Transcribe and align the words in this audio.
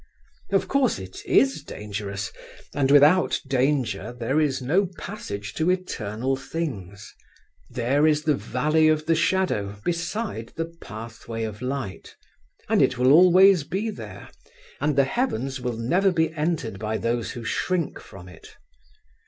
Of 0.49 0.67
course 0.67 0.97
it 0.97 1.23
is 1.27 1.61
dangerous; 1.61 2.31
and 2.73 2.89
without 2.89 3.39
danger 3.45 4.11
there 4.11 4.41
is 4.41 4.59
no 4.59 4.89
passage 4.97 5.53
to 5.53 5.69
eternal 5.69 6.35
things. 6.35 7.13
There 7.69 8.07
is 8.07 8.23
the 8.23 8.33
valley 8.33 8.87
of 8.87 9.05
the 9.05 9.13
shadow 9.13 9.75
beside 9.85 10.53
the 10.55 10.65
pathway 10.81 11.43
of 11.43 11.61
light, 11.61 12.15
and 12.67 12.81
it 12.81 12.97
always 12.97 13.63
will 13.63 13.69
be 13.69 13.91
there, 13.91 14.29
and 14.79 14.95
the 14.95 15.03
heavens 15.05 15.61
will 15.61 15.77
never 15.77 16.09
be 16.11 16.33
entered 16.33 16.79
by 16.79 16.97
those 16.97 17.33
who 17.33 17.43
shrink 17.43 17.99
from 17.99 18.27
it. 18.27 18.55